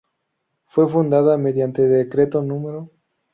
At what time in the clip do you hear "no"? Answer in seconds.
2.41-2.89